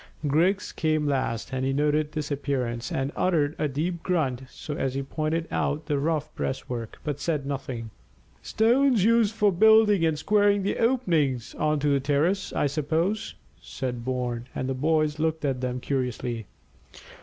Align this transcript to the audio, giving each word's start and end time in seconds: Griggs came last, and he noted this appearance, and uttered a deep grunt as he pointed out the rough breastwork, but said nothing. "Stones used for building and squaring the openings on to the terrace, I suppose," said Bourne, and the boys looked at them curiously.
Griggs 0.25 0.71
came 0.71 1.05
last, 1.05 1.53
and 1.53 1.63
he 1.63 1.71
noted 1.73 2.11
this 2.13 2.31
appearance, 2.31 2.91
and 2.91 3.11
uttered 3.15 3.55
a 3.59 3.67
deep 3.67 4.01
grunt 4.01 4.41
as 4.75 4.95
he 4.95 5.03
pointed 5.03 5.47
out 5.51 5.85
the 5.85 5.99
rough 5.99 6.33
breastwork, 6.33 6.97
but 7.03 7.19
said 7.19 7.45
nothing. 7.45 7.91
"Stones 8.41 9.03
used 9.03 9.35
for 9.35 9.51
building 9.51 10.03
and 10.03 10.17
squaring 10.17 10.63
the 10.63 10.79
openings 10.79 11.53
on 11.53 11.77
to 11.81 11.87
the 11.89 11.99
terrace, 11.99 12.51
I 12.51 12.65
suppose," 12.65 13.35
said 13.61 14.03
Bourne, 14.03 14.47
and 14.55 14.67
the 14.67 14.73
boys 14.73 15.19
looked 15.19 15.45
at 15.45 15.61
them 15.61 15.79
curiously. 15.79 16.47